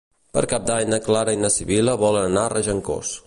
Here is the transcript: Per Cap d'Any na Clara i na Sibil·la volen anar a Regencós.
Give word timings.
Per 0.37 0.41
Cap 0.53 0.63
d'Any 0.69 0.89
na 0.93 0.99
Clara 1.09 1.37
i 1.37 1.41
na 1.43 1.53
Sibil·la 1.57 1.97
volen 2.07 2.31
anar 2.33 2.47
a 2.47 2.53
Regencós. 2.59 3.19